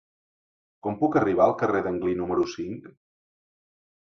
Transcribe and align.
Com 0.87 0.97
puc 1.01 1.17
arribar 1.21 1.45
al 1.47 1.53
carrer 1.59 1.83
d'Anglí 1.89 2.17
número 2.23 2.47
cinc? 2.55 2.89